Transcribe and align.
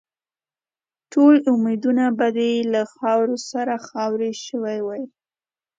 ټول 1.11 1.35
امیدونه 1.53 2.05
به 2.17 2.27
دې 2.37 2.51
له 2.73 2.81
خاورو 2.95 3.35
سره 3.51 3.73
خاوري 3.87 4.33
شوي 4.47 4.79
وای. 4.83 5.03